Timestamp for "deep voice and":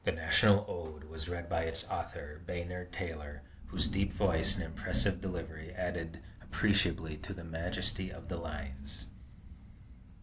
3.87-4.65